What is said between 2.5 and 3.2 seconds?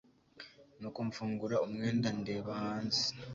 hanze